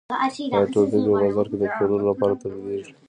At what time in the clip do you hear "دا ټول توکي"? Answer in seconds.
0.53-0.99